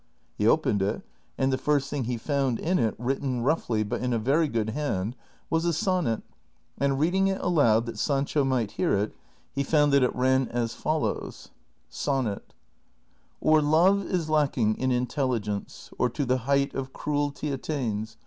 He 0.35 0.47
opened 0.47 0.81
it, 0.81 1.03
and 1.37 1.53
the 1.53 1.59
first 1.59 1.87
thing 1.91 2.05
he 2.05 2.17
found 2.17 2.57
in 2.57 2.79
it, 2.79 2.95
written 2.97 3.43
roughly 3.43 3.83
but 3.83 4.01
in 4.01 4.13
a 4.13 4.17
very 4.17 4.47
good 4.47 4.71
hand, 4.71 5.15
was 5.47 5.63
a 5.63 5.71
sonnet, 5.73 6.23
and 6.79 6.99
reading 6.99 7.27
it 7.27 7.39
aloud 7.39 7.85
that 7.85 7.99
Sancho 7.99 8.43
might 8.43 8.71
hear 8.71 8.97
it, 8.97 9.15
he 9.53 9.61
found 9.61 9.93
that 9.93 10.01
it 10.01 10.15
ran 10.15 10.47
as 10.47 10.73
follows: 10.73 11.49
SONNET, 11.87 12.55
Or 13.41 13.61
Love 13.61 14.03
is 14.07 14.27
lacking 14.27 14.75
in 14.79 14.91
intelligence, 14.91 15.91
Or 15.99 16.09
to 16.09 16.25
the 16.25 16.37
height 16.49 16.73
of 16.73 16.93
cruelty 16.93 17.51
attains. 17.51 18.17